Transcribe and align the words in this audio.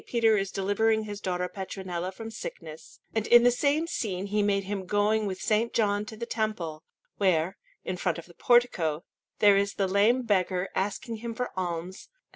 Peter 0.07 0.35
is 0.35 0.49
delivering 0.49 1.03
his 1.03 1.21
daughter 1.21 1.47
Petronilla 1.47 2.11
from 2.11 2.31
sickness; 2.31 2.99
and 3.13 3.27
in 3.27 3.43
the 3.43 3.51
same 3.51 3.85
scene 3.85 4.25
he 4.25 4.41
made 4.41 4.63
him 4.63 4.87
going 4.87 5.27
with 5.27 5.41
S. 5.51 5.69
John 5.73 6.05
to 6.05 6.17
the 6.17 6.25
Temple, 6.25 6.81
where, 7.17 7.55
in 7.83 7.97
front 7.97 8.17
of 8.17 8.25
the 8.25 8.33
portico, 8.33 9.03
there 9.37 9.57
is 9.57 9.75
the 9.75 9.85
lame 9.87 10.23
beggar 10.23 10.69
asking 10.73 11.17
him 11.17 11.35
for 11.35 11.51
alms, 11.55 12.07
and 12.07 12.17
S. 12.17 12.19